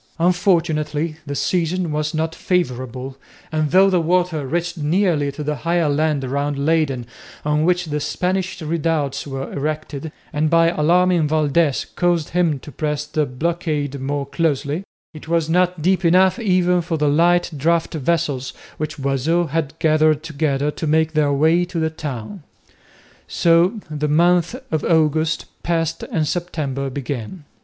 Unfortunately 0.17 1.17
the 1.27 1.35
season 1.35 1.91
was 1.91 2.11
not 2.11 2.33
favourable, 2.33 3.17
and 3.51 3.69
though 3.69 3.87
the 3.87 4.01
water 4.01 4.47
reached 4.47 4.75
nearly 4.75 5.31
to 5.31 5.43
the 5.43 5.57
higher 5.57 5.89
land 5.89 6.23
round 6.23 6.57
Leyden 6.57 7.05
on 7.45 7.65
which 7.65 7.85
the 7.85 7.99
Spanish 7.99 8.59
redoubts 8.63 9.27
were 9.27 9.53
erected, 9.53 10.11
and 10.33 10.49
by 10.49 10.69
alarming 10.69 11.27
Valdez 11.27 11.85
caused 11.95 12.29
him 12.29 12.57
to 12.61 12.71
press 12.71 13.05
the 13.05 13.27
blockade 13.27 13.99
more 14.01 14.25
closely, 14.25 14.83
it 15.13 15.27
was 15.27 15.47
not 15.47 15.83
deep 15.83 16.03
enough 16.03 16.39
even 16.39 16.81
for 16.81 16.97
the 16.97 17.07
light 17.07 17.51
draught 17.55 17.93
vessels, 17.93 18.53
which 18.77 18.97
Boisot 18.97 19.49
had 19.49 19.77
gathered 19.77 20.23
together, 20.23 20.71
to 20.71 20.87
make 20.87 21.13
their 21.13 21.31
way 21.31 21.63
to 21.65 21.79
the 21.79 21.91
town. 21.91 22.41
So 23.27 23.81
the 23.87 24.07
month 24.07 24.55
of 24.71 24.83
August 24.83 25.45
passed 25.61 26.01
and 26.01 26.27
September 26.27 26.89
began. 26.89 27.45